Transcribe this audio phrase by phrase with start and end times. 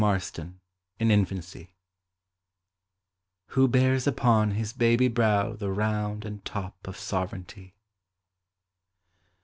[0.01, 0.33] PHILIP,
[0.99, 1.67] MY KING*"
[3.49, 7.75] Who bears upon his baby brow tho round And top of sovereignty."